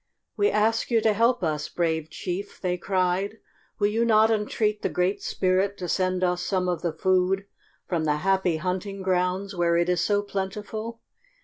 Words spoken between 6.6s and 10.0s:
of the food from the Happy Hunting Grounds where it